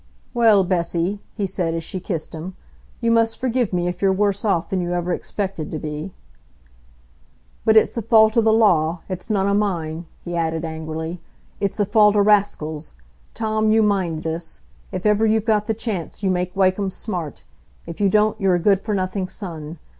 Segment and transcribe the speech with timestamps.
[0.33, 2.55] "Well, Bessy," he said, as she kissed him,
[3.01, 6.15] "you must forgive me if you're worse off than you ever expected to be.
[7.65, 11.21] But it's the fault o' the law,—it's none o' mine," he added angrily.
[11.59, 12.93] "It's the fault o' raskills.
[13.35, 14.61] Tom, you mind this:
[14.91, 17.43] if ever you've got the chance, you make Wakem smart.
[17.85, 19.77] If you don't, you're a good for nothing son.